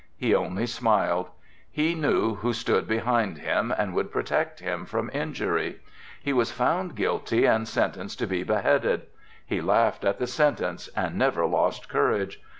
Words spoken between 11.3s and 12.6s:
lost courage.